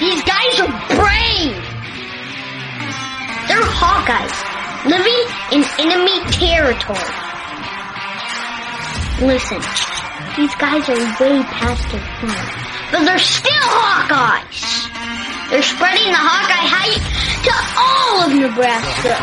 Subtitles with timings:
[0.00, 1.60] These guys are brave.
[3.48, 4.32] They're Hawkeyes
[4.88, 5.20] living
[5.52, 6.96] in enemy territory.
[9.20, 9.60] Listen,
[10.38, 14.88] these guys are way past their prime, but they're still Hawkeyes.
[15.50, 17.04] They're spreading the Hawkeye hype
[17.44, 19.20] to all of Nebraska.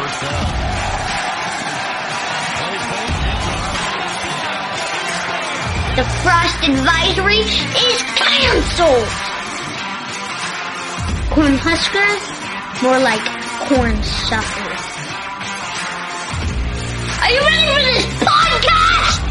[5.97, 9.26] The frost advisory is canceled.
[11.37, 13.21] Corn Huskers, more like
[13.69, 14.85] corn suckers.
[17.21, 19.21] Are you ready for this podcast?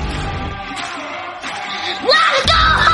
[2.06, 2.85] Let's go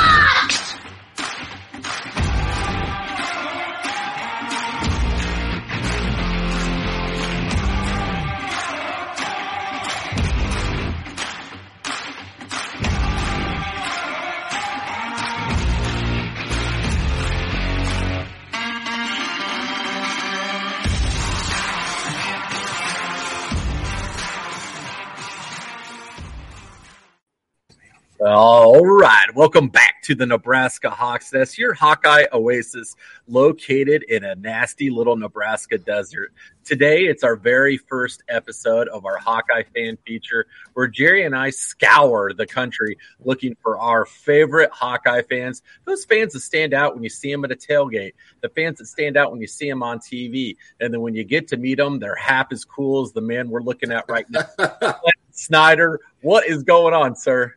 [29.35, 32.95] Welcome back to the Nebraska Hawks Nest, your Hawkeye oasis
[33.27, 36.31] located in a nasty little Nebraska desert.
[36.63, 41.49] Today, it's our very first episode of our Hawkeye fan feature where Jerry and I
[41.49, 42.95] scour the country
[43.25, 47.43] looking for our favorite Hawkeye fans, those fans that stand out when you see them
[47.43, 50.57] at a tailgate, the fans that stand out when you see them on TV.
[50.79, 53.49] And then when you get to meet them, they're half as cool as the man
[53.49, 54.43] we're looking at right now.
[55.31, 57.55] Snyder, what is going on, sir?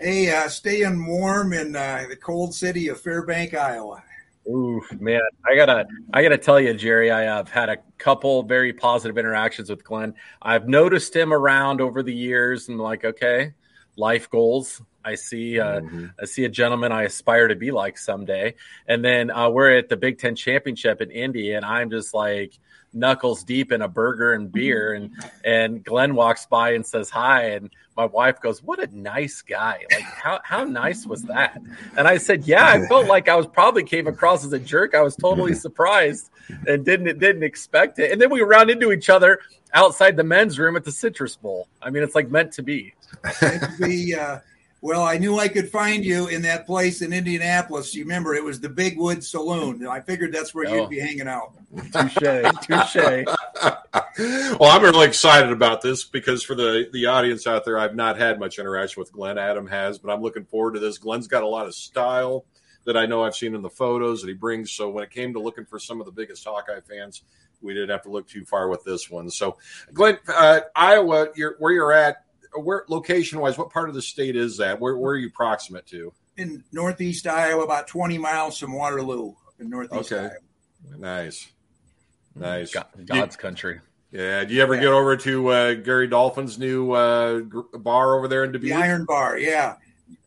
[0.00, 4.02] Hey, uh, staying warm in uh, the cold city of Fairbank, Iowa.
[4.48, 8.72] Ooh, man, I gotta, I gotta tell you, Jerry, I have had a couple very
[8.72, 10.14] positive interactions with Glenn.
[10.40, 13.52] I've noticed him around over the years, and like, okay,
[13.96, 14.80] life goals.
[15.04, 16.06] I see, uh, Mm-hmm.
[16.18, 18.54] I see a gentleman I aspire to be like someday.
[18.88, 22.58] And then uh, we're at the Big Ten championship in Indy, and I'm just like
[22.92, 25.10] knuckles deep in a burger and beer, and
[25.44, 29.84] and Glenn walks by and says hi, and my wife goes, "What a nice guy!
[29.92, 31.60] Like how how nice was that?"
[31.96, 34.94] And I said, "Yeah, I felt like I was probably came across as a jerk.
[34.94, 36.30] I was totally surprised
[36.66, 38.12] and didn't didn't expect it.
[38.12, 39.40] And then we ran into each other
[39.74, 41.68] outside the men's room at the Citrus Bowl.
[41.82, 42.94] I mean, it's like meant to be.
[43.22, 44.38] the, uh,
[44.82, 47.94] well, I knew I could find you in that place in Indianapolis.
[47.94, 49.86] You remember it was the Big Wood Saloon.
[49.86, 50.74] I figured that's where Oh.
[50.74, 51.52] you'd be hanging out.
[51.92, 52.16] Touche,
[52.62, 52.96] touche.
[54.58, 58.18] well, I'm really excited about this because for the the audience out there, I've not
[58.18, 59.38] had much interaction with Glenn.
[59.38, 60.98] Adam has, but I'm looking forward to this.
[60.98, 62.44] Glenn's got a lot of style
[62.84, 64.72] that I know I've seen in the photos that he brings.
[64.72, 67.22] So when it came to looking for some of the biggest Hawkeye fans,
[67.60, 69.28] we didn't have to look too far with this one.
[69.30, 69.58] So,
[69.92, 72.24] Glenn, uh, Iowa, you're, where you're at,
[72.54, 74.80] where location wise, what part of the state is that?
[74.80, 76.12] Where, where are you proximate to?
[76.36, 80.26] In northeast Iowa, about 20 miles from Waterloo in northeast Okay.
[80.26, 80.98] Iowa.
[80.98, 81.50] Nice,
[82.34, 82.74] nice.
[83.04, 83.80] God's country.
[84.10, 84.44] Yeah.
[84.44, 87.40] Do you ever get over to uh, Gary Dolphin's new uh,
[87.78, 88.70] bar over there in Dubuque?
[88.70, 89.76] The Iron Bar, yeah.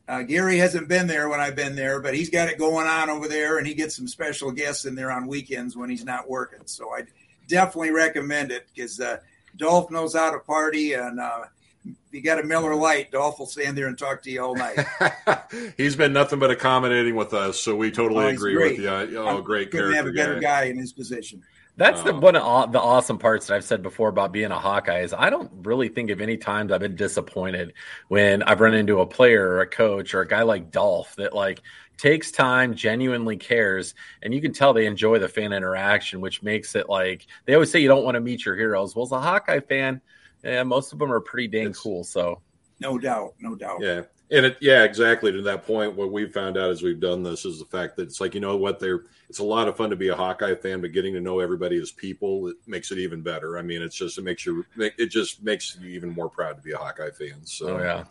[0.07, 3.09] Uh, Gary hasn't been there when I've been there, but he's got it going on
[3.09, 6.29] over there, and he gets some special guests in there on weekends when he's not
[6.29, 6.59] working.
[6.65, 7.03] So I
[7.47, 9.17] definitely recommend it because uh,
[9.57, 11.45] Dolph knows how to party, and uh,
[11.85, 14.55] if you got a Miller Lite, Dolph will stand there and talk to you all
[14.55, 14.79] night.
[15.77, 18.77] He's been nothing but accommodating with us, so we totally Oh, agree great.
[18.77, 18.81] with
[19.11, 19.17] you.
[19.19, 20.63] Oh, I great Couldn't have character a better guy.
[20.65, 21.41] guy in his position.
[21.75, 22.19] That's the oh.
[22.19, 25.31] one of the awesome parts that I've said before about being a Hawkeye is I
[25.31, 27.73] don't really think of any times I've been disappointed
[28.09, 31.33] when I've run into a player or a coach or a guy like Dolph that
[31.33, 31.61] like
[31.97, 36.75] takes time, genuinely cares, and you can tell they enjoy the fan interaction, which makes
[36.75, 38.95] it like they always say you don't want to meet your heroes.
[38.95, 39.99] Well, as a Hawkeye fan,
[40.43, 42.03] yeah, most of them are pretty dang it's, cool.
[42.03, 42.41] So
[42.79, 43.81] no doubt, no doubt.
[43.81, 44.03] Yeah.
[44.31, 45.95] And it, yeah, exactly to that point.
[45.95, 48.39] What we've found out as we've done this is the fact that it's like you
[48.39, 49.03] know what they're.
[49.29, 51.79] It's a lot of fun to be a Hawkeye fan, but getting to know everybody
[51.79, 53.59] as people it makes it even better.
[53.59, 56.63] I mean, it's just it makes you it just makes you even more proud to
[56.63, 57.45] be a Hawkeye fan.
[57.45, 58.03] So oh, yeah.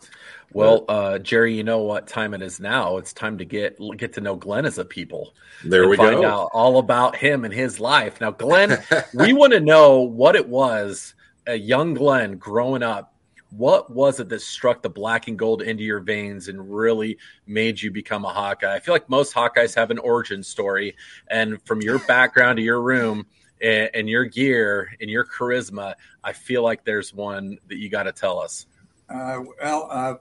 [0.53, 2.97] Well, uh, Jerry, you know what time it is now?
[2.97, 5.33] It's time to get get to know Glenn as a people.
[5.65, 6.25] There we find go.
[6.25, 8.21] Out all about him and his life.
[8.21, 8.81] Now, Glenn,
[9.13, 11.15] we want to know what it was
[11.47, 13.13] a young Glenn growing up
[13.57, 17.81] what was it that struck the black and gold into your veins and really made
[17.81, 18.73] you become a Hawkeye?
[18.73, 20.95] I feel like most Hawkeyes have an origin story,
[21.27, 23.25] and from your background to your room
[23.61, 25.93] and, and your gear and your charisma,
[26.23, 28.65] I feel like there's one that you got to tell us.
[29.07, 30.15] Uh, well, uh,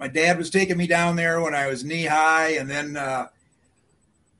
[0.00, 3.28] my dad was taking me down there when I was knee high, and then uh,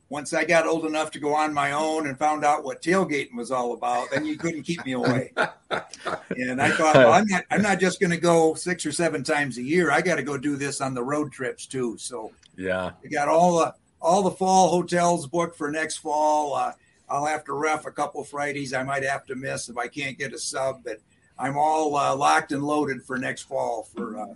[0.09, 3.35] once I got old enough to go on my own and found out what tailgating
[3.35, 5.31] was all about, then you couldn't keep me away.
[5.71, 9.23] and I thought, well, I'm not, I'm not just going to go six or seven
[9.23, 9.91] times a year.
[9.91, 11.97] I got to go do this on the road trips too.
[11.97, 16.55] So yeah, I got all the all the fall hotels booked for next fall.
[16.55, 16.73] Uh,
[17.09, 18.73] I'll have to ref a couple Fridays.
[18.73, 20.99] I might have to miss if I can't get a sub, but
[21.37, 24.33] I'm all uh, locked and loaded for next fall for uh,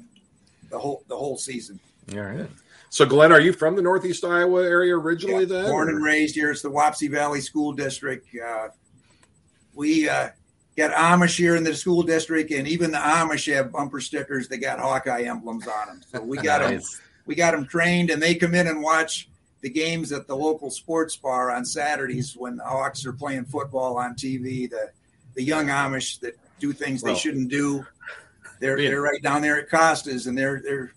[0.70, 1.80] the whole the whole season.
[2.14, 2.50] All right.
[2.90, 5.46] So, Glenn, are you from the Northeast Iowa area originally?
[5.46, 5.96] Yeah, then, born or?
[5.96, 6.52] and raised here.
[6.52, 8.28] It's the Wapsie Valley School District.
[8.36, 8.68] Uh,
[9.74, 10.30] we uh,
[10.76, 14.58] got Amish here in the school district, and even the Amish have bumper stickers that
[14.58, 16.02] got Hawkeye emblems on them.
[16.12, 16.96] So we got nice.
[16.96, 17.02] them.
[17.26, 19.30] We got them trained, and they come in and watch
[19.62, 23.98] the games at the local sports bar on Saturdays when the Hawks are playing football
[23.98, 24.70] on TV.
[24.70, 24.92] The
[25.36, 27.86] the young Amish that do things well, they shouldn't do.
[28.60, 30.94] They're they're right down there at Costas, and they're they're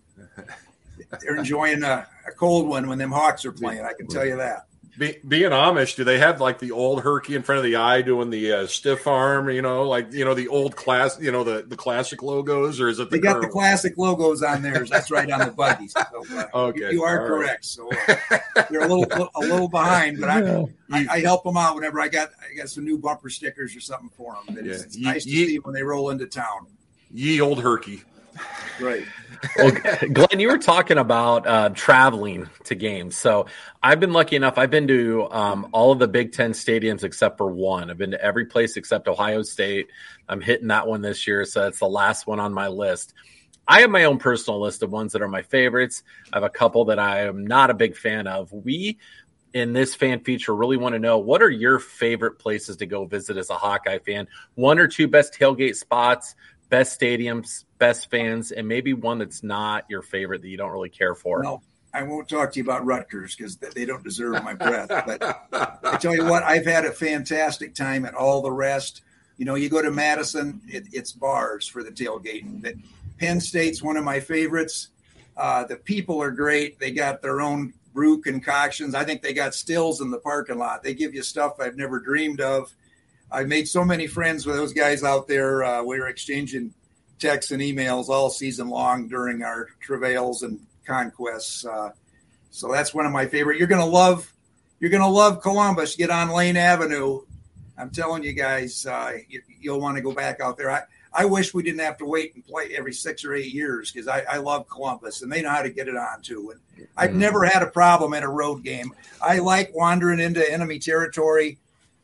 [1.22, 3.84] they're enjoying a, a, cold one when them Hawks are playing.
[3.84, 4.65] I can tell you that.
[4.98, 8.00] Be, being Amish, do they have like the old herky in front of the eye
[8.00, 9.50] doing the uh, stiff arm?
[9.50, 12.88] You know, like you know the old class, you know the, the classic logos, or
[12.88, 13.10] is it?
[13.10, 14.88] The they got the classic logos on theirs.
[14.88, 15.92] That's right on the buggies.
[15.92, 17.50] So, uh, okay, you, you are All correct.
[17.50, 17.64] Right.
[17.64, 21.74] So uh, they're a little a little behind, but I, I, I help them out
[21.74, 24.56] whenever I got I got some new bumper stickers or something for them.
[24.58, 24.84] It's, yeah.
[24.84, 26.68] it's nice to see when they roll into town.
[27.12, 28.02] Ye old herky.
[28.80, 29.04] Right.
[29.56, 29.72] well,
[30.12, 33.16] Glenn, you were talking about uh, traveling to games.
[33.16, 33.46] So
[33.82, 34.58] I've been lucky enough.
[34.58, 37.90] I've been to um, all of the Big Ten stadiums except for one.
[37.90, 39.88] I've been to every place except Ohio State.
[40.28, 43.14] I'm hitting that one this year, so that's the last one on my list.
[43.68, 46.02] I have my own personal list of ones that are my favorites.
[46.32, 48.52] I have a couple that I am not a big fan of.
[48.52, 48.98] We
[49.54, 53.06] in this fan feature really want to know what are your favorite places to go
[53.06, 54.28] visit as a Hawkeye fan?
[54.54, 56.36] One or two best tailgate spots,
[56.68, 60.88] best stadiums, best fans, and maybe one that's not your favorite that you don't really
[60.90, 61.42] care for.
[61.42, 61.62] No,
[61.92, 64.90] I won't talk to you about Rutgers because they don't deserve my breath.
[65.50, 69.02] But I tell you what, I've had a fantastic time at all the rest.
[69.38, 72.62] You know, you go to Madison, it, it's bars for the tailgate.
[72.62, 72.74] That
[73.18, 74.88] Penn State's one of my favorites.
[75.36, 76.78] Uh, the people are great.
[76.78, 78.94] They got their own brew concoctions.
[78.94, 80.82] I think they got stills in the parking lot.
[80.82, 82.74] They give you stuff I've never dreamed of.
[83.30, 85.64] I made so many friends with those guys out there.
[85.64, 86.74] Uh, we were exchanging
[87.18, 91.64] texts and emails all season long during our travails and conquests.
[91.64, 91.90] Uh,
[92.50, 93.58] so that's one of my favorite.
[93.58, 94.32] You're gonna love.
[94.80, 95.96] You're gonna love Columbus.
[95.96, 97.22] Get on Lane Avenue.
[97.78, 100.70] I'm telling you guys, uh, you, will want to go back out there.
[100.70, 100.82] I,
[101.12, 104.08] I wish we didn't have to wait and play every six or eight years because
[104.08, 106.52] I, I, love Columbus and they know how to get it on too.
[106.52, 107.18] And I've mm-hmm.
[107.18, 108.92] never had a problem at a road game.
[109.20, 111.58] I like wandering into enemy territory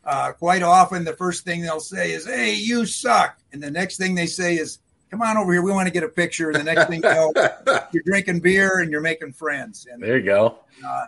[0.05, 3.99] uh, quite often the first thing they'll say is, "Hey, you suck," and the next
[3.99, 4.79] thing they say is,
[5.13, 7.11] "Come on over here, we want to get a picture." And the next thing you
[7.11, 7.33] know,
[7.93, 9.87] you're drinking beer and you're making friends.
[9.89, 10.59] And there you go.
[10.85, 11.07] Uh,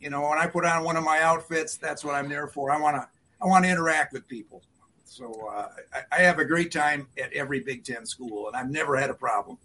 [0.00, 2.70] you know, when I put on one of my outfits, that's what I'm there for.
[2.70, 3.08] I want to,
[3.42, 4.62] I want to interact with people.
[5.04, 8.70] So uh, I, I, have a great time at every Big Ten school, and I've
[8.70, 9.58] never had a problem.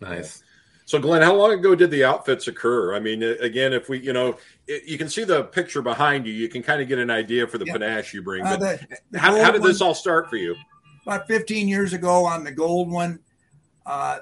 [0.00, 0.42] Nice.
[0.84, 2.94] So, Glenn, how long ago did the outfits occur?
[2.94, 6.32] I mean, again, if we, you know, it, you can see the picture behind you,
[6.32, 7.74] you can kind of get an idea for the yeah.
[7.74, 8.42] panache you bring.
[8.44, 10.56] Uh, the, the how, how, did this all start for you?
[11.08, 13.20] About 15 years ago on the gold one.
[13.86, 14.18] Uh,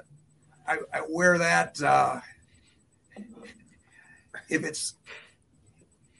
[0.65, 1.83] I, I, wear that.
[1.83, 2.21] Uh,
[4.47, 4.93] if it's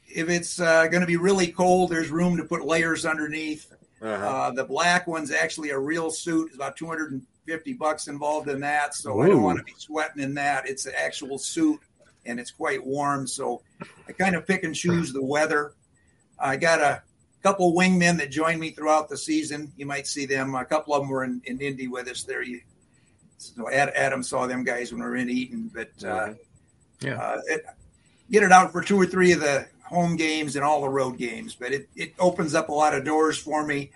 [0.09, 3.71] if it's uh, going to be really cold, there's room to put layers underneath.
[4.01, 4.11] Uh-huh.
[4.11, 6.47] Uh, the black one's actually a real suit.
[6.47, 8.93] It's about 250 bucks involved in that.
[8.93, 9.21] So Ooh.
[9.21, 10.67] I don't want to be sweating in that.
[10.67, 11.79] It's an actual suit
[12.25, 13.25] and it's quite warm.
[13.25, 13.61] So
[14.05, 15.75] I kind of pick and choose the weather.
[16.37, 17.03] I got a
[17.43, 19.71] couple wingmen that joined me throughout the season.
[19.77, 20.55] You might see them.
[20.55, 22.41] A couple of them were in, in Indy with us there.
[22.41, 22.61] You,
[23.37, 26.33] so Adam saw them guys when we were in Eaton, but uh,
[27.01, 27.21] Yeah.
[27.21, 27.65] uh, it,
[28.31, 31.17] get it out for two or three of the home games and all the road
[31.17, 31.55] games.
[31.55, 33.91] But it, it opens up a lot of doors for me.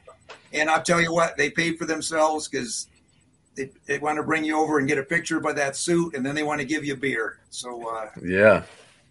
[0.53, 2.87] And I'll tell you what, they paid for themselves because
[3.55, 6.25] they, they want to bring you over and get a picture by that suit, and
[6.25, 7.39] then they want to give you beer.
[7.49, 8.63] So uh, Yeah.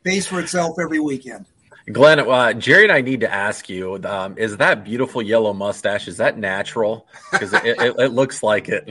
[0.05, 1.45] pays for itself every weekend.
[1.93, 6.09] Glenn, uh, Jerry and I need to ask you: um, Is that beautiful yellow mustache?
[6.09, 7.07] Is that natural?
[7.33, 8.91] Because it, it, it looks like it.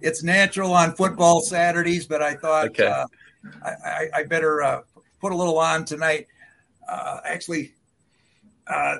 [0.00, 2.86] It's natural on football Saturdays, but I thought Okay.
[2.86, 3.06] uh,
[3.64, 4.82] I, I, I better uh,
[5.20, 6.26] put a little on tonight.
[6.86, 7.72] Uh, actually,
[8.66, 8.96] uh,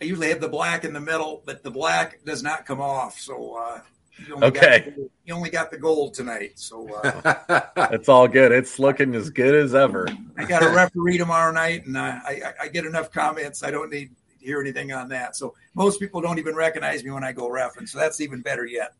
[0.00, 3.18] I usually have the black in the middle, but the black does not come off.
[3.18, 3.80] So uh,
[4.18, 4.80] you only Okay.
[4.80, 6.52] got the, you only got the gold tonight.
[6.56, 8.52] So uh, It's all good.
[8.52, 10.08] It's looking as good as ever.
[10.36, 13.62] I got a referee tomorrow night, and uh, I, I, I get enough comments.
[13.62, 15.36] I don't need to hear anything on that.
[15.36, 18.40] So most people don't even recognize me when I go ref, and so that's even
[18.40, 18.94] better yet.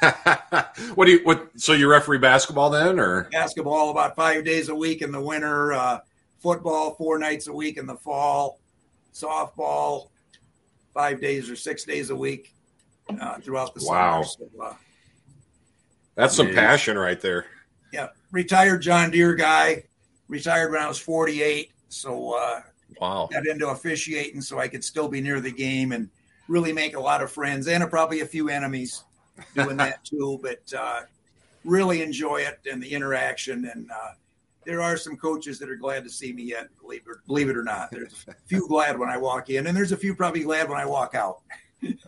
[0.94, 1.50] what do you what?
[1.56, 5.72] So you referee basketball then, or basketball about five days a week in the winter,
[5.72, 5.98] uh,
[6.38, 8.60] football four nights a week in the fall,
[9.12, 10.08] softball
[10.94, 12.54] five days or six days a week
[13.20, 14.22] uh, throughout the Wow.
[14.22, 14.50] summer.
[14.52, 14.74] So, uh,
[16.16, 17.46] that's some passion right there?
[17.92, 19.84] yeah, retired John Deere guy,
[20.28, 21.70] retired when I was 48.
[21.88, 22.60] So uh,
[23.00, 23.28] Wow.
[23.32, 26.08] got into officiating so I could still be near the game and
[26.48, 29.04] really make a lot of friends and probably a few enemies
[29.54, 30.40] doing that too.
[30.42, 31.02] But uh,
[31.64, 33.70] really enjoy it and the interaction.
[33.72, 34.10] And uh,
[34.66, 37.56] there are some coaches that are glad to see me yet, believe it, believe it
[37.56, 37.90] or not.
[37.90, 40.78] There's a few glad when I walk in, and there's a few probably glad when
[40.78, 41.42] I walk out.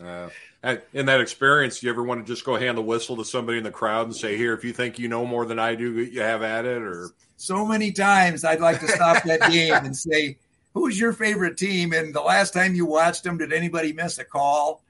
[0.03, 3.59] Uh, in that experience, you ever want to just go hand the whistle to somebody
[3.59, 5.93] in the crowd and say, "Here, if you think you know more than I do,
[5.93, 6.83] you have at it"?
[6.83, 10.39] Or So many times I'd like to stop that game and say,
[10.75, 14.25] "Who's your favorite team?" And the last time you watched them, did anybody miss a
[14.25, 14.83] call?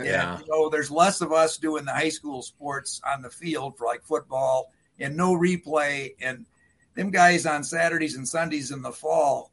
[0.00, 0.36] Yeah.
[0.36, 3.76] And, you know, there's less of us doing the high school sports on the field
[3.76, 6.14] for like football and no replay.
[6.20, 6.46] And
[6.94, 9.50] them guys on Saturdays and Sundays in the fall,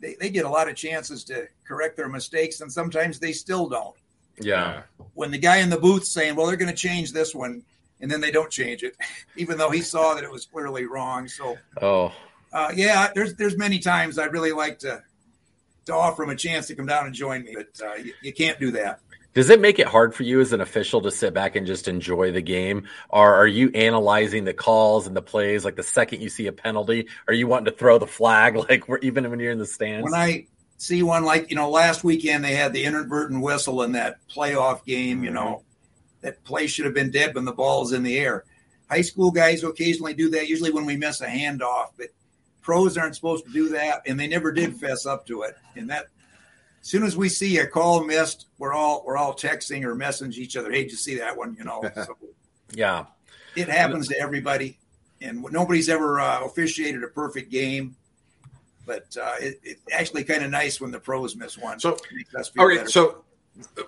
[0.00, 3.68] they, they get a lot of chances to correct their mistakes, and sometimes they still
[3.68, 3.96] don't.
[4.40, 4.82] Yeah.
[5.14, 7.62] When the guy in the booth saying, "Well, they're going to change this one,"
[8.00, 8.96] and then they don't change it,
[9.36, 11.28] even though he saw that it was clearly wrong.
[11.28, 12.12] So, Oh.
[12.52, 15.02] uh, yeah, there's there's many times I'd really like to
[15.86, 18.32] to offer him a chance to come down and join me, but uh, you, you
[18.32, 19.00] can't do that.
[19.34, 21.88] Does it make it hard for you as an official to sit back and just
[21.88, 22.88] enjoy the game?
[23.10, 25.62] Or are you analyzing the calls and the plays?
[25.62, 28.56] Like the second you see a penalty, are you wanting to throw the flag?
[28.68, 30.04] Like we're, even when you're in the stands?
[30.10, 30.46] when I
[30.78, 34.84] see one like you know last weekend they had the inadvertent whistle in that playoff
[34.84, 35.24] game.
[35.24, 35.62] You know
[36.20, 38.44] that play should have been dead when the ball's in the air.
[38.88, 40.48] High school guys occasionally do that.
[40.48, 42.08] Usually when we miss a handoff, but
[42.62, 45.56] pros aren't supposed to do that, and they never did fess up to it.
[45.76, 46.06] And that
[46.86, 50.34] as soon as we see a call missed, we're all we're all texting or messaging
[50.34, 50.70] each other.
[50.70, 51.56] Hey, did you see that one?
[51.58, 52.16] You know, so
[52.72, 53.06] yeah.
[53.56, 54.78] it happens to everybody,
[55.20, 57.96] and nobody's ever uh, officiated a perfect game.
[58.86, 61.80] But uh, it, it's actually kind of nice when the pros miss one.
[61.80, 62.90] So- It makes us feel all right, better.
[62.90, 63.24] so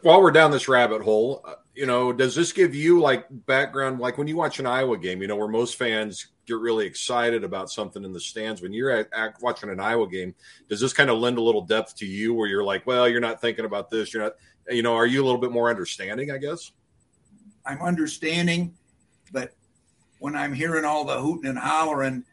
[0.02, 4.00] while we're down this rabbit hole, uh, you know, does this give you like background,
[4.00, 7.44] like when you watch an Iowa game, you know, where most fans get really excited
[7.44, 8.60] about something in the stands?
[8.62, 10.34] When you're at, at watching an Iowa game,
[10.68, 13.20] does this kind of lend a little depth to you, where you're like, well, you're
[13.20, 14.32] not thinking about this, you're not,
[14.68, 16.30] you know, are you a little bit more understanding?
[16.32, 16.72] I guess.
[17.66, 18.74] I'm understanding,
[19.32, 19.52] but
[20.18, 22.24] when I'm hearing all the hooting and hollering,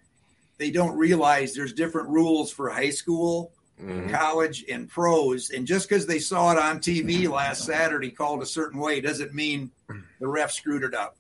[0.58, 4.10] they don't realize there's different rules for high school, Mhm.
[4.12, 5.50] college, and pros.
[5.50, 9.34] And just because they saw it on TV last Saturday called a certain way doesn't
[9.34, 9.72] mean
[10.20, 11.18] the ref screwed it up.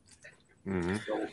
[0.65, 0.99] Mhm.
[1.05, 1.27] So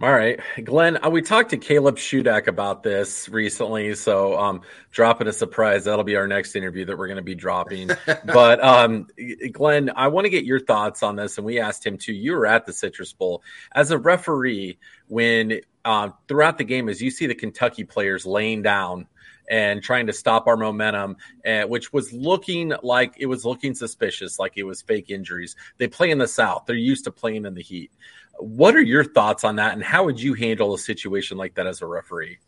[0.00, 0.98] All right, Glenn.
[1.02, 5.84] Uh, we talked to Caleb Shudak about this recently, so um, dropping a surprise.
[5.84, 7.90] That'll be our next interview that we're going to be dropping.
[8.26, 9.06] but um,
[9.52, 12.12] Glenn, I want to get your thoughts on this, and we asked him too.
[12.12, 17.02] You were at the Citrus Bowl as a referee when uh, throughout the game, as
[17.02, 19.06] you see the Kentucky players laying down
[19.50, 24.38] and trying to stop our momentum, uh, which was looking like it was looking suspicious,
[24.38, 25.56] like it was fake injuries.
[25.78, 27.90] They play in the South; they're used to playing in the heat.
[28.38, 31.66] What are your thoughts on that, and how would you handle a situation like that
[31.66, 32.38] as a referee?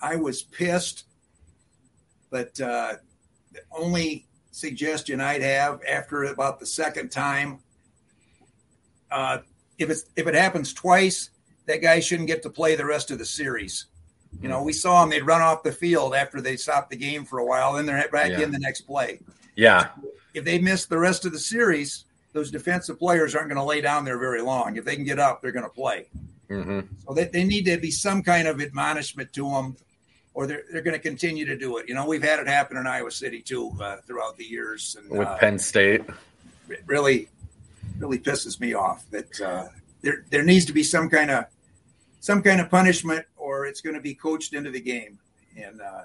[0.00, 1.04] I was pissed,
[2.30, 2.94] but uh,
[3.52, 7.60] the only suggestion I'd have after about the second time,
[9.10, 9.38] uh,
[9.78, 11.30] if it's if it happens twice,
[11.66, 13.86] that guy shouldn't get to play the rest of the series.
[14.40, 17.24] You know, we saw him; they'd run off the field after they stopped the game
[17.24, 18.40] for a while, then they're back Yeah.
[18.42, 19.20] in the next play.
[19.54, 19.88] Yeah,
[20.34, 22.04] If they miss the rest of the series,
[22.34, 24.76] those defensive players aren't going to lay down there very long.
[24.76, 26.06] If they can get up, they're going to play.
[26.48, 29.76] hmm So they, they need to be some kind of admonishment to them
[30.34, 31.88] or they're they're going to continue to do it.
[31.88, 35.10] You know, we've had it happen in Iowa City too uh, throughout the years, and
[35.10, 36.02] with uh, Penn State.
[36.68, 37.28] it really
[37.98, 39.68] really pisses me off that uh,
[40.02, 41.46] there there needs to be some kind of
[42.26, 45.16] some kind of punishment, or it's going to be coached into the game,
[45.56, 46.02] and uh,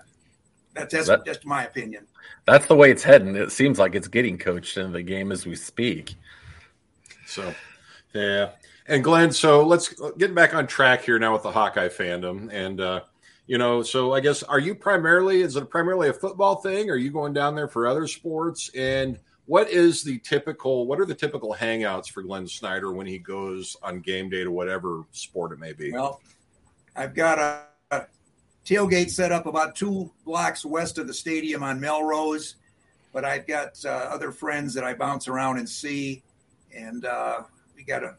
[0.75, 2.05] that's that's That- just my opinion.
[2.45, 3.35] That's the way it's heading.
[3.35, 6.13] It seems like it's getting coached into the game as we speak.
[7.25, 7.53] So,
[8.13, 8.51] yeah.
[8.87, 12.51] And Glenn, so let's get back on track here now with the Hawkeye fandom.
[12.51, 13.01] And, uh,
[13.47, 16.89] you know, so I guess, are you primarily, is it primarily a football thing?
[16.89, 18.69] Are you going down there for other sports?
[18.75, 19.19] And
[19.51, 23.75] what is the typical, what are the typical hangouts for Glenn Snyder when he goes
[23.83, 25.91] on game day to whatever sport it may be?
[25.91, 26.21] Well,
[26.95, 28.05] I've got a, a
[28.65, 32.55] tailgate set up about two blocks west of the stadium on Melrose,
[33.11, 36.23] but I've got uh, other friends that I bounce around and see,
[36.73, 37.41] and uh,
[37.75, 38.15] we got a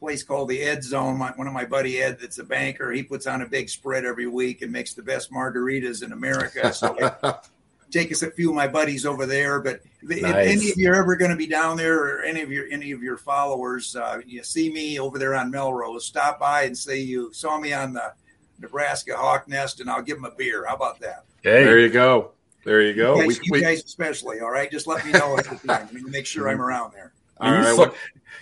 [0.00, 1.18] place called the Ed Zone.
[1.18, 4.06] My, one of my buddy Ed, that's a banker, he puts on a big spread
[4.06, 6.72] every week and makes the best margaritas in America.
[6.72, 6.96] So
[7.86, 9.60] I take us a few of my buddies over there.
[9.60, 12.42] But if, if any of you are ever going to be down there, or any
[12.42, 16.40] of your any of your followers, uh, you see me over there on Melrose, stop
[16.40, 18.12] by and say you saw me on the
[18.58, 20.64] Nebraska Hawk Nest, and I'll give them a beer.
[20.66, 21.24] How about that?
[21.64, 22.32] there you go.
[22.64, 23.14] There you go.
[23.16, 24.70] you, guys, We- you we- guys especially, all right.
[24.70, 25.88] Just let me know at the time.
[25.92, 27.12] We'll make sure I'm around there.
[27.40, 27.94] All you, right, sold, what-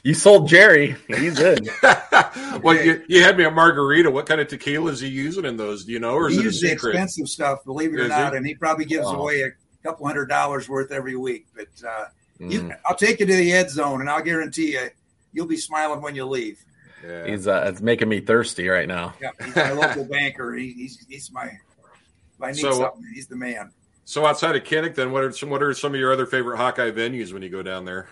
[0.03, 0.97] you sold Jerry.
[1.09, 1.69] He's in.
[2.63, 4.11] well, you, you had me a margarita.
[4.11, 5.85] What kind of tequila is he using in those?
[5.85, 8.33] Do you know, or is He it uses expensive stuff, believe it or Is not,
[8.33, 8.37] he?
[8.39, 9.21] and he probably gives Wow.
[9.21, 9.51] away a
[9.83, 11.47] couple hundred dollars worth every week.
[11.55, 12.05] But uh,
[12.39, 12.77] you, Mm.
[12.85, 14.89] I'll take you to the Ed Zone, and I'll guarantee you,
[15.33, 16.63] you'll be smiling when you leave.
[17.07, 17.27] Yeah.
[17.27, 19.15] He's uh, it's making me thirsty right now.
[19.23, 20.55] Yeah, he's my local banker.
[20.55, 21.45] He, he's he's my.
[21.47, 23.71] If I need So, uh, something, he's the man.
[24.05, 26.57] So outside of Kinnick, then what are some what are some of your other favorite
[26.57, 28.09] Hawkeye venues when you go down there?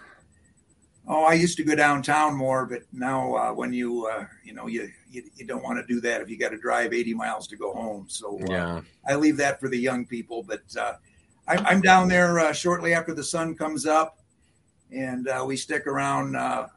[1.09, 4.68] Oh, I used to go downtown more, but now uh, when you uh, you know
[4.68, 7.49] you, you you don't want to do that if you got to drive 80 miles
[7.49, 8.06] to go home.
[8.09, 8.80] So uh, Yeah.
[9.09, 10.42] I leave that for the young people.
[10.42, 10.94] But uh,
[11.49, 14.21] I, I'm down there uh, shortly after the sun comes up,
[14.92, 16.68] and uh, we stick around uh,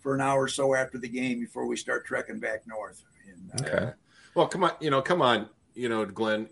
[0.00, 3.02] for an hour or so after the game before we start trekking back north.
[3.26, 3.92] And, uh, Okay.
[4.34, 6.48] Well, come on, you know, come on, you know, Glenn,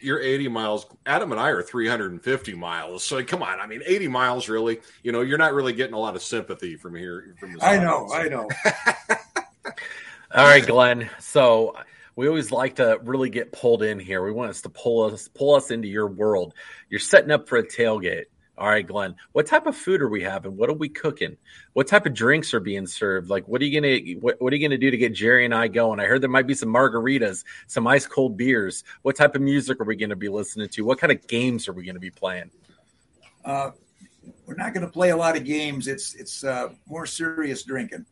[0.00, 0.86] you're 80 miles.
[1.06, 3.04] Adam and I are 350 miles.
[3.04, 4.80] So come on, I mean, 80 miles really.
[5.02, 7.34] You know, you're not really getting a lot of sympathy from here.
[7.38, 8.08] From this I know.
[8.12, 8.48] I know.
[10.34, 11.08] All right, Glenn.
[11.20, 11.76] So
[12.16, 14.24] we always like to really get pulled in here.
[14.24, 16.54] We want us to pull us pull us into your world.
[16.88, 18.24] You're setting up for a tailgate.
[18.56, 19.16] All right, Glenn.
[19.32, 20.56] What type of food are we having?
[20.56, 21.36] What are we cooking?
[21.72, 23.28] What type of drinks are being served?
[23.28, 25.52] Like, what are you gonna what, what are you gonna do to get Jerry and
[25.54, 25.98] I going?
[25.98, 28.84] I heard there might be some margaritas, some ice cold beers.
[29.02, 30.82] What type of music are we gonna be listening to?
[30.84, 32.50] What kind of games are we gonna be playing?
[33.44, 33.72] Uh,
[34.46, 35.86] we're not going to play a lot of games.
[35.86, 38.06] It's it's uh, more serious drinking.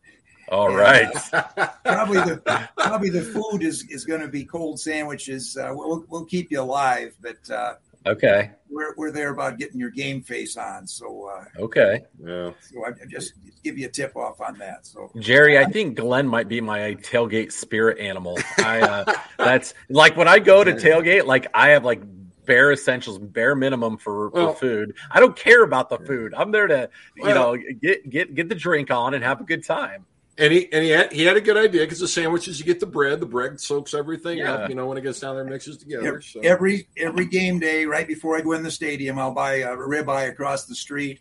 [0.50, 0.76] All Yeah.
[0.76, 1.76] right.
[1.84, 5.56] probably the probably the food is is going to be cold sandwiches.
[5.56, 7.74] Uh, we'll we'll keep you alive, but uh,
[8.06, 8.50] Okay.
[8.68, 10.86] we're we're there about getting your game face on.
[10.86, 12.02] So uh, Okay.
[12.22, 12.50] Yeah.
[12.60, 14.86] so I I just give you a tip off on that.
[14.86, 18.38] So Jerry, I think Glenn might be my tailgate spirit animal.
[18.58, 22.02] I uh, that's like when I go to tailgate, like I have like
[22.44, 24.96] bare essentials, bare minimum for, for Well- food.
[25.12, 26.34] I don't care about the food.
[26.34, 29.44] I'm there to you Well- know get get get the drink on and have a
[29.44, 30.06] good time.
[30.38, 32.80] And he and he had, he had a good idea because the sandwiches you get
[32.80, 34.52] the bread, the bread soaks everything Yeah.
[34.54, 34.68] up.
[34.70, 36.06] You know when it gets down there, mixes together.
[36.08, 39.56] every, So every every game day, right before I go in the stadium, I'll buy
[39.56, 41.20] a ribeye across the street,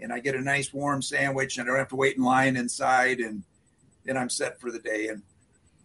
[0.00, 2.56] and I get a nice warm sandwich, and I don't have to wait in line
[2.56, 3.44] inside, and
[4.04, 5.06] then I'm set for the day.
[5.06, 5.22] And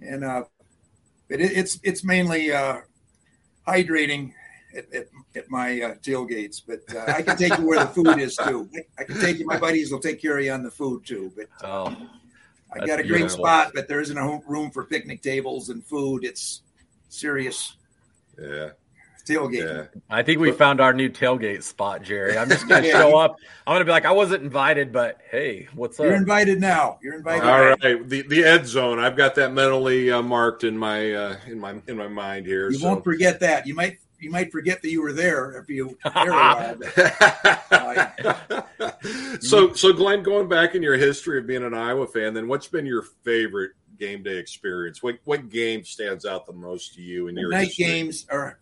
[0.02, 0.44] and uh,
[1.30, 2.78] but it, it's it's mainly uh,
[3.68, 4.34] hydrating
[4.76, 6.62] at, at, at my uh, tailgates.
[6.66, 8.68] But uh, I can take you where the food is too.
[8.76, 9.46] I, I can take you.
[9.46, 11.32] My buddies will take care of you on the food too.
[11.36, 11.96] But Oh,
[12.82, 16.24] I got a great spot, but there isn't a room for picnic tables and food.
[16.24, 16.62] It's
[17.10, 17.76] serious
[18.40, 18.70] yeah,
[19.28, 19.90] tailgating.
[19.94, 20.02] yeah.
[20.10, 22.38] I think we found our new tailgate spot, Jerry.
[22.38, 23.36] I'm just gonna show up.
[23.68, 26.06] I'm gonna be like, I wasn't invited, but hey, what's up?
[26.06, 27.00] You're invited now.
[27.02, 27.48] You're invited.
[27.48, 27.84] All right.
[27.84, 29.00] right, the the Ed zone.
[29.00, 32.70] I've got that mentally uh, marked in my uh, in my in my mind here.
[32.70, 32.88] You so.
[32.88, 33.68] won't forget that.
[33.68, 36.76] You might you might forget that you were there if you there a while,
[39.40, 42.68] so so Glenn, going back in your history of being an Iowa fan, then what's
[42.68, 45.04] been your favorite game day experience?
[45.04, 47.86] What what game stands out the most to you in the your night history?
[47.86, 48.60] games are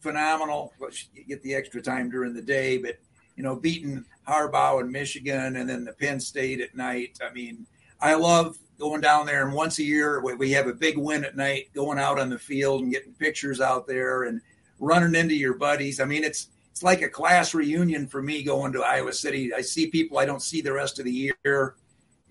[0.00, 0.72] phenomenal.
[0.78, 2.98] Which you get the extra time during the day, but
[3.36, 7.18] you know, beating Harbaugh in Michigan and then the Penn State at night.
[7.24, 7.66] I mean,
[8.00, 11.24] I love going down there and once a year we- we have a big win
[11.24, 14.40] at night, going out on the field and getting pictures out there and
[14.78, 16.00] running into your buddies.
[16.00, 19.52] I mean, it's it's like a class reunion for me going to Iowa City.
[19.52, 21.74] I see people I don't see the rest of the year,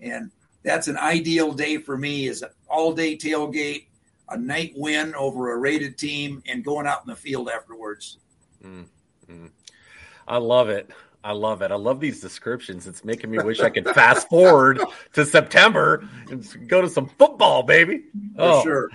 [0.00, 0.30] and
[0.62, 2.26] that's an ideal day for me.
[2.26, 3.86] Is an all day tailgate,
[4.30, 8.18] a night win over a rated team and going out in the field afterwards.
[8.64, 9.46] Mm-hmm.
[10.26, 10.90] I love it.
[11.28, 11.70] I love it.
[11.70, 12.86] I love these descriptions.
[12.86, 14.80] It's making me wish I could fast forward
[15.12, 18.04] to September and go to some football, baby.
[18.38, 18.88] Oh, sure.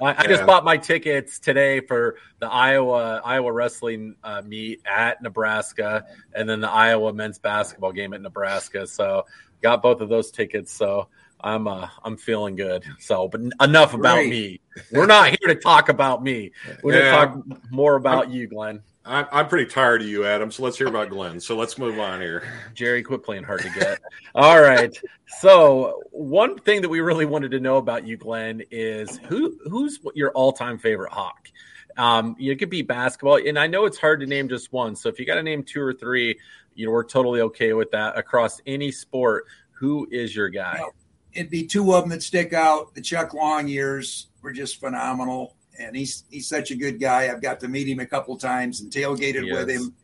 [0.00, 5.20] I, I, just bought my tickets today for the Iowa Iowa wrestling uh, meet at
[5.20, 8.86] Nebraska, and then the Iowa men's basketball game at Nebraska.
[8.86, 9.26] So
[9.60, 10.72] got both of those tickets.
[10.72, 11.08] So
[11.40, 12.84] I'm uh, I'm feeling good.
[13.00, 14.30] So, but enough about Great.
[14.30, 14.60] me.
[14.92, 16.52] We're not here to talk about me.
[16.84, 17.26] We're yeah.
[17.26, 18.80] going to talk more about I'm, you, Glenn.
[19.10, 20.52] I'm, I'm pretty tired of you, Adam.
[20.52, 21.40] So let's hear about Glenn.
[21.40, 22.44] So let's move on here.
[22.74, 24.00] Jerry, quit playing hard to get.
[24.36, 24.96] All right.
[25.40, 29.98] So one thing that we really wanted to know about you, Glenn, is who who's
[30.14, 31.50] your all time favorite hawk.
[31.96, 34.94] Um, it could be basketball, and I know it's hard to name just one.
[34.94, 36.38] So if you got to name two or three,
[36.76, 39.46] you know we're totally okay with that across any sport.
[39.72, 40.76] Who is your guy?
[40.78, 40.94] Well,
[41.32, 42.94] it'd be two of them that stick out.
[42.94, 47.30] The Chuck Long years were just phenomenal and he's he's such a good guy.
[47.30, 49.94] I've got to meet him a couple times and tailgated with him.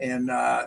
[0.00, 0.66] And uh,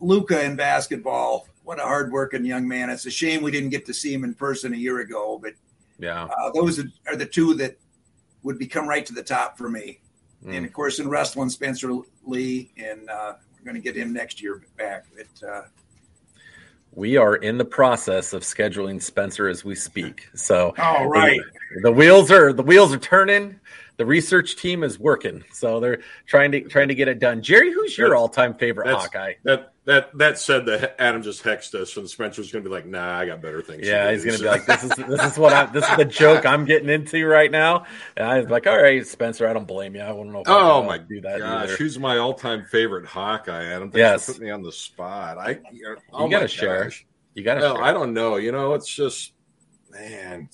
[0.00, 2.90] Luka in basketball, what a hardworking young man.
[2.90, 5.54] It's a shame we didn't get to see him in person a year ago, but
[5.98, 7.76] yeah, uh, those are the two that
[8.42, 10.00] would become right to the top for me.
[10.44, 10.56] Mm.
[10.56, 11.92] And of course, in wrestling, Spencer
[12.24, 15.06] Lee, and uh, we're going to get him next year back.
[15.16, 15.62] But uh,
[16.96, 20.28] we are in the process of scheduling Spencer as we speak.
[20.34, 21.38] So, all right,
[21.74, 23.60] the, the wheels are the wheels are turning
[23.96, 27.42] the research team is working, so they're trying to trying to get it done.
[27.42, 29.34] Jerry, who's your all time favorite Hawkeye?
[29.44, 32.84] That that that said, that Adam just hexed us, and Spencer's going to be like,
[32.84, 35.38] "Nah, I got better things." Yeah, he's going to be like, "This is this is
[35.38, 38.66] what I this is the joke I'm getting into right now." And I was like,
[38.66, 40.02] "All right, Spencer, I don't blame you.
[40.02, 41.76] I wouldn't know." oh my do that gosh, either.
[41.76, 43.64] who's my all time favorite Hawkeye?
[43.64, 44.26] Adam, thanks yes.
[44.26, 45.38] for putting me on the spot.
[45.38, 46.90] I you, oh you got to share.
[47.34, 47.60] You got to.
[47.60, 48.36] Well, I don't know.
[48.36, 49.32] You know, it's just
[49.90, 50.50] man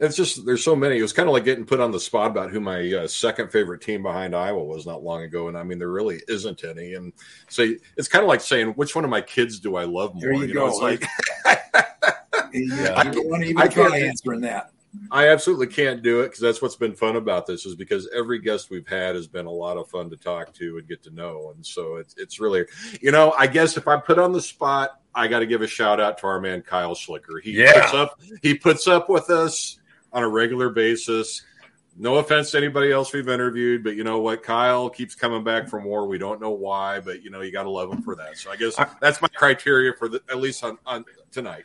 [0.00, 0.98] it's just there's so many.
[0.98, 3.50] It was kind of like getting put on the spot about who my uh, second
[3.50, 6.94] favorite team behind Iowa was not long ago, and I mean there really isn't any.
[6.94, 7.12] And
[7.48, 10.22] so it's kind of like saying which one of my kids do I love more?
[10.22, 10.66] There you, you go.
[10.66, 11.04] Know, it's like
[12.52, 12.94] yeah.
[12.96, 14.70] I, don't want to even I try answering that.
[15.10, 18.38] I absolutely can't do it because that's what's been fun about this is because every
[18.38, 21.10] guest we've had has been a lot of fun to talk to and get to
[21.10, 22.64] know, and so it's it's really,
[23.00, 25.66] you know, I guess if I put on the spot, I got to give a
[25.66, 27.42] shout out to our man Kyle Schlicker.
[27.42, 27.72] He yeah.
[27.82, 29.78] puts up he puts up with us
[30.18, 31.42] on a regular basis.
[31.96, 34.42] No offense to anybody else we've interviewed, but you know what?
[34.42, 36.06] Kyle keeps coming back from war.
[36.06, 38.36] We don't know why, but you know you got to love him for that.
[38.36, 41.64] So I guess that's my criteria for the, at least on, on tonight.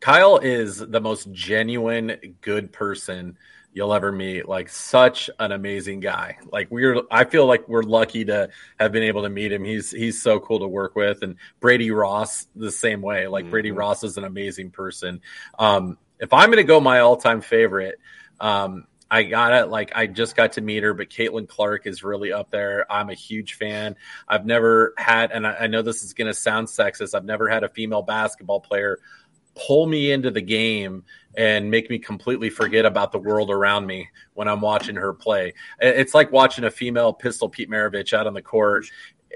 [0.00, 3.36] Kyle is the most genuine, good person
[3.72, 4.48] you'll ever meet.
[4.48, 6.38] Like such an amazing guy.
[6.52, 9.64] Like we're I feel like we're lucky to have been able to meet him.
[9.64, 11.22] He's he's so cool to work with.
[11.22, 13.26] And Brady Ross the same way.
[13.26, 13.50] Like mm-hmm.
[13.50, 15.20] Brady Ross is an amazing person.
[15.58, 17.98] Um, if I'm going to go my all time favorite,
[18.40, 19.68] um, I got it.
[19.68, 22.90] Like I just got to meet her, but Caitlin Clark is really up there.
[22.90, 23.96] I'm a huge fan.
[24.26, 27.14] I've never had, and I, I know this is going to sound sexist.
[27.14, 28.98] I've never had a female basketball player
[29.54, 31.04] pull me into the game
[31.36, 35.54] and make me completely forget about the world around me when I'm watching her play.
[35.80, 38.86] It's like watching a female pistol Pete Maravich out on the court,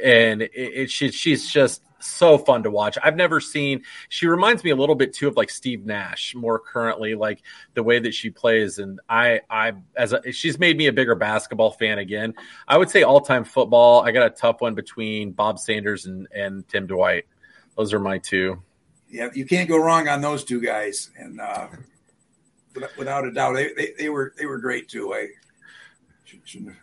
[0.02, 2.98] and it, it she, she's just so fun to watch.
[3.02, 3.82] I've never seen.
[4.08, 7.42] She reminds me a little bit too of like Steve Nash more currently, like
[7.74, 8.78] the way that she plays.
[8.78, 12.34] And I, I as a, she's made me a bigger basketball fan again.
[12.66, 14.02] I would say all time football.
[14.02, 17.26] I got a tough one between Bob Sanders and and Tim Dwight.
[17.76, 18.62] Those are my two.
[19.08, 21.68] Yeah, you can't go wrong on those two guys, and uh,
[22.98, 25.14] without a doubt, they, they, they were they were great too.
[25.14, 25.28] I
[26.44, 26.76] shouldn't.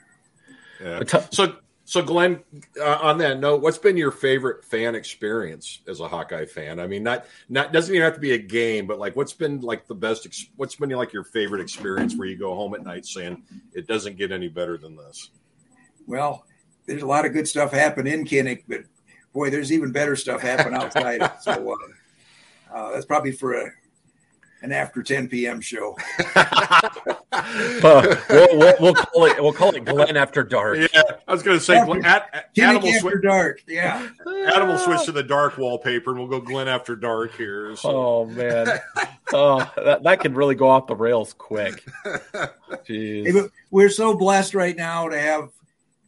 [0.82, 1.04] Yeah.
[1.32, 2.44] So so, Glenn,
[2.82, 6.80] uh, on that note, what's been your favorite fan experience as a Hawkeye fan?
[6.80, 9.62] I mean, not not doesn't even have to be a game, but like, what's been
[9.62, 10.26] like the best?
[10.26, 13.44] Ex- what's been like your favorite experience where you go home at night saying
[13.74, 15.30] it doesn't get any better than this?
[16.08, 16.48] Well,
[16.88, 18.82] there's a lot of good stuff happen in Kinnick, but
[19.32, 21.34] boy, there's even better stuff happen outside.
[21.42, 23.72] so uh, uh, that's probably for a
[24.66, 25.62] an after 10 p.m.
[25.62, 25.96] show.
[26.36, 30.78] uh, we'll, we'll, we'll, call it we'll call it Glenn after dark.
[30.78, 33.64] Yeah, I was going to say after, at, Animal after switch, dark.
[33.68, 37.76] Yeah, Animal switch to the dark wallpaper, and we'll go Glenn after dark here.
[37.76, 37.90] So.
[37.90, 38.68] Oh man,
[39.34, 41.86] oh that, that could really go off the rails quick.
[42.88, 43.32] Jeez.
[43.32, 45.50] Hey, we're so blessed right now to have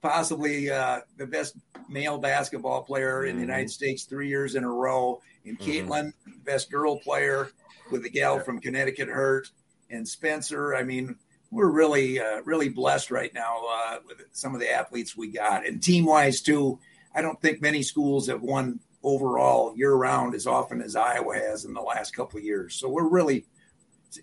[0.02, 1.56] possibly uh, the best
[1.90, 3.50] male basketball player in the mm-hmm.
[3.50, 5.92] United States three years in a row, and mm-hmm.
[5.92, 7.52] Caitlin, best girl player
[7.92, 9.50] with the gal from Connecticut Hurt
[9.90, 10.76] and Spencer.
[10.76, 11.16] I mean,
[11.52, 15.66] we're really, uh, really blessed right now uh, with some of the athletes we got.
[15.66, 16.80] And team wise, too,
[17.16, 21.66] I don't think many schools have won overall year round as often as Iowa has
[21.66, 22.76] in the last couple of years.
[22.76, 23.46] So we're really,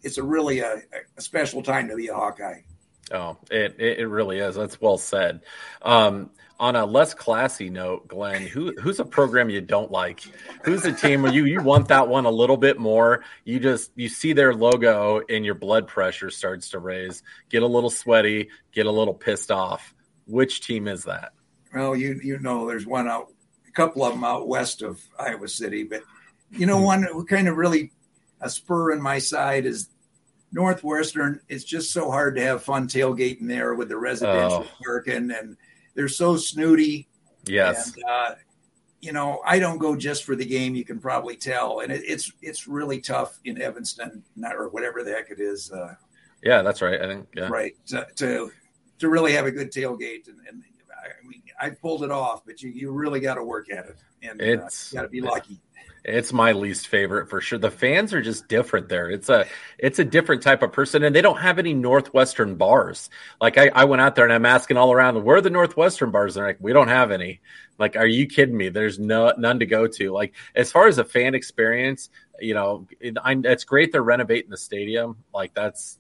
[0.02, 0.80] it's a really a, uh,
[1.16, 2.60] a special time to be a Hawkeye.
[3.12, 4.56] Oh, it, it it really is.
[4.56, 5.42] That's well said.
[5.82, 10.20] Um, on a less classy note, Glenn, who who's a program you don't like?
[10.64, 13.24] Who's a team where you you want that one a little bit more?
[13.44, 17.66] You just you see their logo and your blood pressure starts to raise, get a
[17.66, 19.94] little sweaty, get a little pissed off.
[20.26, 21.32] Which team is that?
[21.74, 23.32] Well, you you know, there's one out,
[23.68, 26.02] a couple of them out west of Iowa City, but
[26.50, 27.90] you know, one kind of really
[28.40, 29.88] a spur in my side is
[30.52, 31.40] Northwestern.
[31.48, 34.84] It's just so hard to have fun tailgating there with the residential Oh.
[34.84, 35.56] parking, and
[35.94, 37.08] they're so snooty.
[37.46, 37.94] Yes.
[37.94, 38.34] And, uh,
[39.00, 40.74] you know, I don't go just for the game.
[40.74, 45.12] You can probably tell, and it, it's it's really tough in Evanston, or whatever the
[45.12, 45.70] heck it is.
[45.70, 45.94] Uh,
[46.42, 47.00] Yeah, that's right.
[47.00, 47.48] I think yeah.
[47.48, 48.50] right to, to
[48.98, 52.62] to really have a good tailgate and, and I mean I pulled it off but
[52.62, 55.60] you, you really got to work at it and uh, got to be lucky
[56.04, 57.58] It's my least favorite for sure.
[57.58, 59.08] The fans are just different there.
[59.08, 59.46] It's a
[59.78, 63.08] it's a different type of person, and they don't have any Northwestern bars.
[63.40, 66.10] Like I, I went out there and I'm asking all around, where are the Northwestern
[66.10, 66.34] bars?
[66.34, 67.40] They're like, we don't have any.
[67.78, 68.68] Like, are you kidding me?
[68.68, 70.12] There's no none to go to.
[70.12, 74.50] Like, as far as a fan experience, you know, it, I, it's great they're renovating
[74.50, 75.24] the stadium.
[75.32, 75.98] Like that's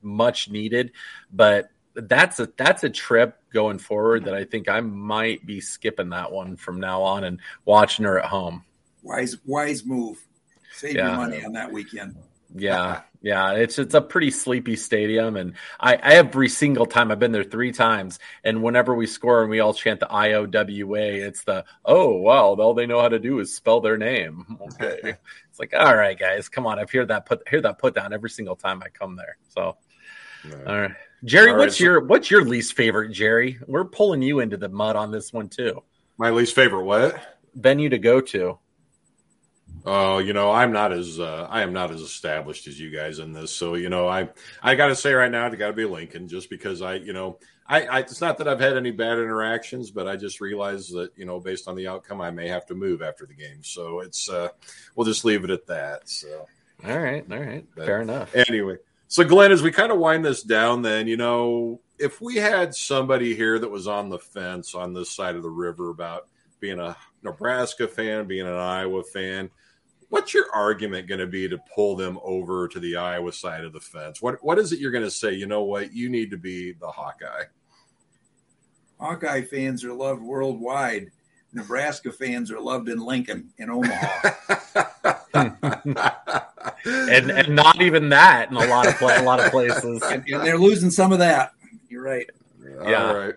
[0.00, 0.92] much needed,
[1.30, 6.10] but that's a that's a trip going forward that I think I might be skipping
[6.10, 8.64] that one from now on and watching her at home.
[9.02, 10.18] Wise wise move
[10.72, 11.08] save Yeah.
[11.08, 12.16] your money on that weekend
[12.54, 17.20] Yeah, yeah, it's it's a pretty sleepy stadium, and I, I every single time I've
[17.20, 20.46] been there three times, and whenever we score and we all chant the I O
[20.46, 23.96] W A, it's the oh wow, all they know how to do is spell their
[23.96, 24.58] name.
[24.62, 25.14] Okay,
[25.48, 28.12] it's like all right, guys, come on, I've heard that put hear that put down
[28.12, 29.36] every single time I come there.
[29.50, 29.76] So,
[30.66, 30.90] all right,
[31.22, 33.60] Jerry, All right, what's so- your what's your least favorite, Jerry?
[33.68, 35.84] We're pulling you into the mud on this one too.
[36.18, 37.38] My least favorite what?
[37.54, 38.58] Venue to go to.
[39.86, 43.18] Oh, you know, I'm not as uh, I am not as established as you guys
[43.18, 43.50] in this.
[43.52, 44.28] So, you know, I
[44.62, 47.12] I got to say right now, it got to be Lincoln, just because I, you
[47.14, 50.92] know, I, I it's not that I've had any bad interactions, but I just realized
[50.94, 53.62] that you know, based on the outcome, I may have to move after the game.
[53.62, 54.48] So it's uh,
[54.96, 56.08] we'll just leave it at that.
[56.10, 56.46] So
[56.84, 58.34] All right, all right, But- fair enough.
[58.34, 58.76] anyway,
[59.08, 62.74] so Glenn, as we kind of wind this down, then you know, if we had
[62.74, 66.26] somebody here that was on the fence on this side of the river about
[66.60, 69.48] being a Nebraska fan, being an Iowa fan,
[70.10, 73.72] what's your argument going to be to pull them over to the Iowa side of
[73.72, 74.20] the fence?
[74.20, 75.32] What what is it you're going to say?
[75.32, 77.44] You know what, you need to be the Hawkeye.
[78.98, 81.10] hawkeye fans are loved worldwide
[81.52, 84.30] nebraska fans are loved in lincoln in omaha
[86.84, 90.02] And and not even that in a lot of pla- a lot of places.
[90.02, 91.52] and, and they're losing some of that
[91.88, 92.28] you're right
[92.62, 93.08] Yeah.
[93.08, 93.34] All right.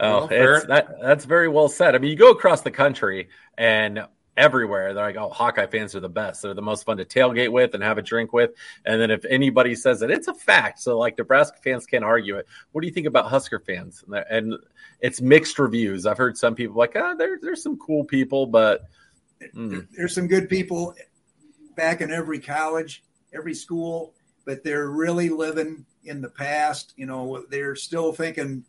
[0.00, 1.94] Oh, Well, it's, that that's very well said.
[1.94, 4.04] I mean, you go across the country and
[4.36, 6.42] everywhere they're like, "Oh, Hawkeye fans are the best.
[6.42, 8.50] They're the most fun to tailgate with and have a drink with."
[8.84, 10.80] And then if anybody says it, it's a fact.
[10.80, 12.46] So like Nebraska fans can't argue it.
[12.72, 14.04] What do you think about Husker fans?
[14.06, 14.54] And And
[15.00, 16.06] it's mixed reviews.
[16.06, 18.82] I've heard some people like, "Ah, there, there's some cool people, but
[19.54, 20.94] mm, there's some good people
[21.76, 26.94] back in every college, every school, but they're really living in the past.
[26.96, 28.64] You know, they're still thinking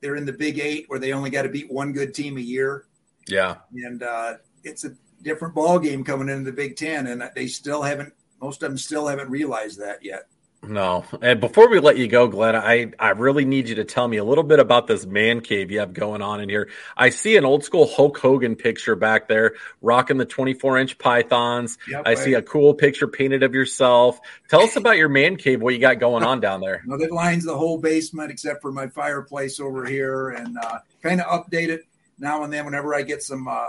[0.00, 2.40] they're in the Big Eight where they only got to beat one good team a
[2.40, 2.86] year,
[3.28, 7.46] yeah, and uh, it's a different ball game coming into the Big Ten, and they
[7.46, 8.14] still haven't.
[8.40, 10.28] Most of them still haven't realized that yet.
[10.64, 11.04] No.
[11.20, 14.18] And before we let you go, Glenn, I, I really need you to tell me
[14.18, 16.68] a little bit about this man cave you have going on in here.
[16.96, 21.78] I see an old school Hulk Hogan picture back there, rocking the 24 inch pythons.
[21.88, 24.20] Yep, I see a cool picture painted of yourself.
[24.48, 26.82] Tell us about your man cave, what you got going on down there.
[26.92, 31.22] No, that lines the whole basement except for my fireplace over here, and uh, kind
[31.22, 31.86] of update it
[32.18, 32.66] now and then.
[32.66, 33.68] Whenever I get some uh,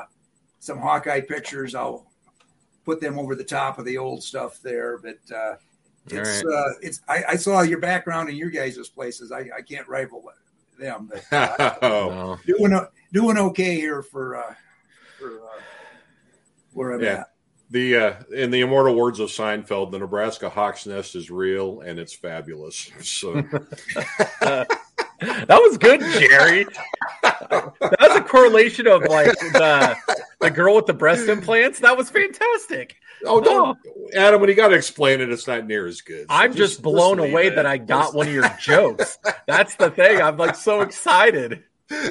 [0.64, 2.06] some Hawkeye pictures, I'll
[2.86, 4.98] put them over the top of the old stuff there.
[4.98, 5.56] But uh,
[6.10, 9.32] it's All uh, it's I, I saw your background in your guys' places.
[9.32, 10.24] I, I can't rival
[10.80, 12.80] them, but uh, oh, doing
[13.12, 14.54] doing okay here for uh,
[15.20, 15.62] for uh,
[16.72, 17.10] where I'm Yeah.
[17.22, 17.28] at.
[17.70, 22.00] the uh, in the immortal words of Seinfeld, the Nebraska Hawk's Nest is real and
[22.00, 22.90] it's fabulous.
[23.04, 23.34] So
[25.20, 26.66] That was good, Jerry.
[27.24, 29.96] that was a correlation of like the
[30.44, 31.80] the girl with the breast implants.
[31.80, 32.96] That was fantastic.
[33.26, 34.08] Oh, don't, oh.
[34.16, 34.42] Adam.
[34.42, 36.22] When you got to explain it, it's not near as good.
[36.22, 39.18] So I'm just, blown away that I got Just- one of your jokes.
[39.48, 40.22] That's the thing.
[40.22, 41.64] I'm like so excited.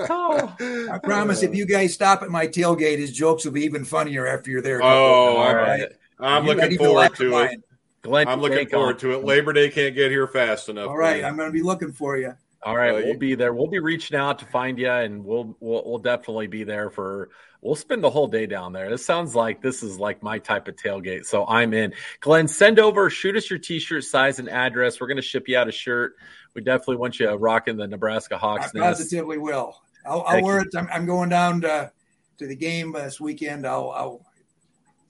[0.00, 0.56] Oh,
[0.90, 4.26] I promise, if you guys stop at my tailgate, his jokes will be even funnier
[4.26, 4.82] after you're there.
[4.82, 5.80] Oh, all all right.
[5.80, 5.92] right.
[6.18, 7.60] I'm You looking forward to it.
[8.02, 9.00] Glenn, I'm looking forward on.
[9.00, 9.24] to it.
[9.24, 10.88] Labor Day can't get here fast enough.
[10.88, 11.30] All right, Glenn.
[11.30, 12.34] I'm going to be looking for you.
[12.62, 13.54] All right, Uh, we'll be there.
[13.54, 17.30] We'll be reaching out to find you, and we'll we'll we'll definitely be there for.
[17.62, 18.88] We'll spend the whole day down there.
[18.90, 21.92] This sounds like this is like my type of tailgate, so I'm in.
[22.20, 25.00] Glenn, send over, shoot us your T-shirt size and address.
[25.00, 26.16] We're going to ship you out a shirt.
[26.54, 28.74] We definitely want you rocking the Nebraska I Hawks.
[28.74, 28.82] nest.
[28.82, 29.76] positively will.
[30.06, 30.62] I'll, I'll wear you.
[30.72, 30.78] it.
[30.78, 31.92] I'm, I'm going down to,
[32.38, 33.66] to the game this weekend.
[33.66, 34.26] I'll, I'll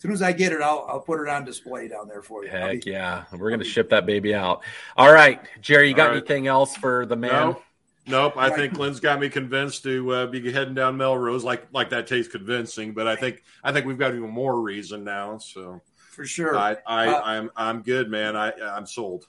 [0.01, 2.51] soon as I get it, I'll, I'll put it on display down there for you.
[2.51, 4.63] I'll Heck be- yeah, we're going to ship that baby out.
[4.97, 6.17] All right, Jerry, you got All right.
[6.19, 7.31] anything else for the man?
[7.31, 7.63] No,
[8.07, 8.33] nope.
[8.37, 11.45] I think Glenn's got me convinced to uh, be heading down Melrose.
[11.45, 15.05] Like like that tastes convincing, but I think I think we've got even more reason
[15.05, 15.39] now.
[15.39, 16.57] So for sure.
[16.59, 18.37] I, I Uh, I'm I'm good, man.
[18.37, 19.27] I I'm sold.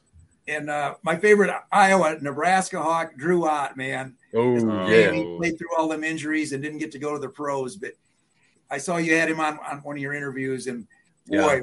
[0.48, 4.16] and uh, my favorite Iowa Nebraska Hawk, Drew Ott, man.
[4.34, 4.88] Oh Oh.
[4.90, 7.76] yeah, He played through all them injuries and didn't get to go to the pros,
[7.76, 7.92] but
[8.72, 10.88] I saw you had him on, on one of your interviews, and
[11.28, 11.62] boy,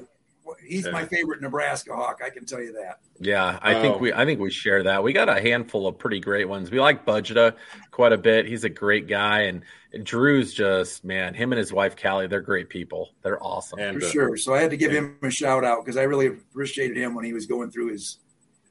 [0.64, 0.92] he's Yeah.
[0.92, 2.20] my favorite Nebraska Hawk.
[2.24, 3.00] I can tell you that.
[3.18, 3.98] Yeah, I think Oh.
[3.98, 5.02] we I think we share that.
[5.02, 6.70] We got a handful of pretty great ones.
[6.70, 7.54] We like Budgeta
[7.90, 8.46] quite a bit.
[8.46, 9.62] He's a great guy, and
[10.04, 11.34] Drew's just man.
[11.34, 13.10] Him and his wife Callie, they're great people.
[13.22, 13.78] They're awesome.
[13.78, 14.36] And For uh, sure.
[14.36, 17.24] So I had to give him a shout out because I really appreciated him when
[17.24, 18.18] he was going through his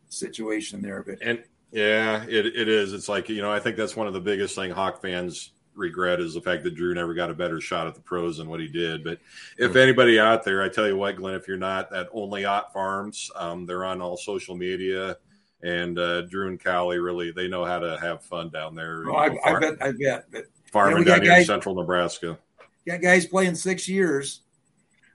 [0.10, 1.04] situation there.
[1.04, 2.94] But And yeah, it, it is.
[2.94, 6.20] It's like, you know, I think that's one of the biggest thing Hawk fans regret
[6.20, 8.60] is the fact that Drew never got a better shot at the pros than what
[8.60, 9.04] he did.
[9.04, 9.20] But
[9.58, 12.74] if anybody out there, I tell you what, Glenn, if you're not at Only Ott
[12.74, 15.18] Farms, um, they're on all social media.
[15.64, 19.04] And uh, Drew and Callie really, they know how to have fun down there.
[19.08, 20.26] oh, you I, know, I far- bet, I bet.
[20.32, 22.38] But farming we got down here in central Nebraska.
[22.86, 24.42] got guys playing six years,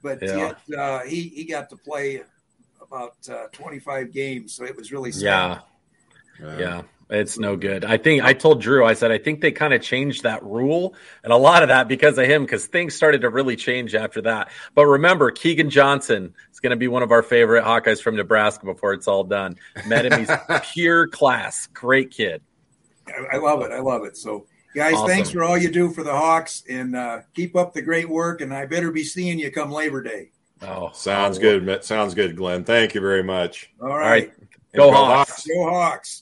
[0.03, 0.55] but Yeah.
[0.69, 2.23] yet uh, he he got to play
[2.81, 5.63] about uh, 25 games, so it was really sad.
[6.41, 6.83] Yeah, yeah.
[7.13, 7.85] It's no good.
[7.85, 10.95] I think I told Drew, I said, I think they kind of changed that rule
[11.23, 14.23] and a lot of that because of him, because things started to really change after
[14.23, 14.51] that.
[14.75, 18.65] But remember, Keagan Johnson is going to be one of our favorite Hawkeyes from Nebraska
[18.65, 19.57] before it's all done.
[19.87, 20.31] Met him, he's
[20.73, 21.67] pure class.
[21.75, 22.41] Great kid.
[23.07, 23.73] I, I love it.
[23.73, 24.17] I love it.
[24.17, 25.09] So, guys, Awesome.
[25.09, 28.41] thanks for all you do for the Hawks, and uh, keep up the great work.
[28.41, 30.31] And I better be seeing you come Labor Day.
[30.63, 31.85] Oh, Sounds oh, good.
[31.85, 32.65] Sounds good, Glenn.
[32.65, 33.71] Thank you very much.
[33.83, 34.33] All All right, right.
[34.75, 35.31] Go Go Hawks.
[35.31, 35.47] Hawks.
[35.47, 36.22] go Hawks.